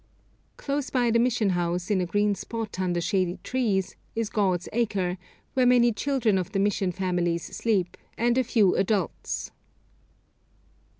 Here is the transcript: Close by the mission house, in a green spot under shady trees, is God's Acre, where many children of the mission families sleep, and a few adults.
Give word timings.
Close 0.57 0.89
by 0.89 1.11
the 1.11 1.19
mission 1.19 1.49
house, 1.51 1.91
in 1.91 2.01
a 2.01 2.07
green 2.07 2.33
spot 2.33 2.79
under 2.79 2.99
shady 2.99 3.37
trees, 3.43 3.95
is 4.15 4.31
God's 4.31 4.67
Acre, 4.73 5.19
where 5.53 5.67
many 5.67 5.91
children 5.93 6.39
of 6.39 6.53
the 6.53 6.59
mission 6.59 6.91
families 6.91 7.43
sleep, 7.55 7.95
and 8.17 8.35
a 8.35 8.43
few 8.43 8.75
adults. 8.75 9.51